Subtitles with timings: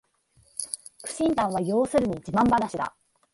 [1.03, 2.95] 苦心談は要するに自慢ばなしだ